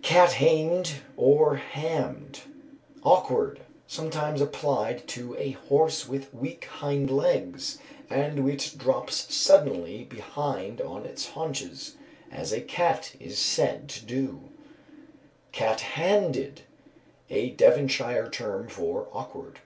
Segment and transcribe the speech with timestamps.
[0.00, 2.42] Cat hamed., or hammed.
[3.02, 10.80] Awkward; sometimes applied to a horse with weak hind legs, and which drops suddenly behind
[10.80, 11.96] on its haunches,
[12.30, 14.50] as a cat is said to do.
[15.50, 16.60] Cat handed.
[17.28, 19.58] A Devonshire term for awkward.